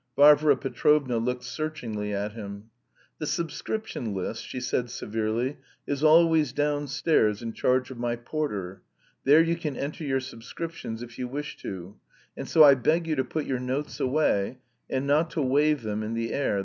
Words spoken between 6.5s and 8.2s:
downstairs in charge of my